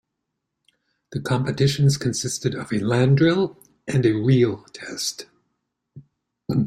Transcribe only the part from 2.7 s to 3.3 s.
a land